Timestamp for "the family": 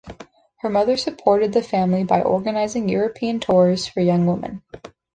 1.53-2.03